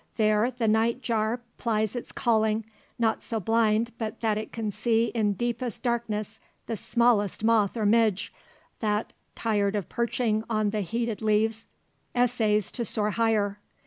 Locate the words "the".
0.49-0.67, 6.65-6.75, 10.71-10.81